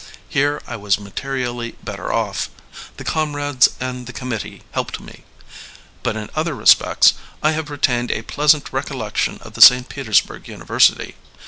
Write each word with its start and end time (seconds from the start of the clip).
Here 0.27 0.63
I 0.65 0.77
was 0.77 0.99
materially 0.99 1.75
better 1.83 2.11
off. 2.11 2.49
The 2.97 3.03
comrades 3.03 3.69
and 3.79 4.07
the 4.07 4.13
* 4.13 4.13
committee' 4.21 4.63
helped 4.71 4.99
me. 4.99 5.25
But 6.01 6.15
in 6.15 6.31
other 6.35 6.55
respects 6.55 7.13
I 7.43 7.51
have 7.51 7.69
retained 7.69 8.09
a 8.09 8.23
pleasant 8.23 8.73
recollection 8.73 9.37
of 9.43 9.53
the 9.53 9.61
St. 9.61 9.89
Petersburg 9.89 10.47
University. 10.47 11.17